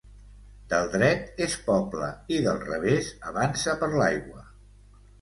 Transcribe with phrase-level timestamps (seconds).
[0.71, 2.09] Del dret és poble
[2.39, 4.47] i del revés avança per l'aigua.